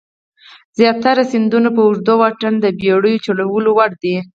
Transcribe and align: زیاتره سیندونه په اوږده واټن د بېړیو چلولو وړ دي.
زیاتره 0.77 1.23
سیندونه 1.31 1.69
په 1.75 1.81
اوږده 1.87 2.13
واټن 2.19 2.53
د 2.59 2.65
بېړیو 2.79 3.23
چلولو 3.25 3.69
وړ 3.77 3.91
دي. 4.03 4.15